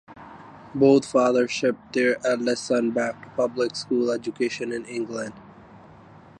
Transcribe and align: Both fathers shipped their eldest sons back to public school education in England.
Both 0.73 1.05
fathers 1.05 1.51
shipped 1.51 1.93
their 1.93 2.17
eldest 2.25 2.65
sons 2.65 2.95
back 2.95 3.21
to 3.21 3.29
public 3.37 3.75
school 3.75 4.09
education 4.09 4.71
in 4.71 4.83
England. 4.85 5.33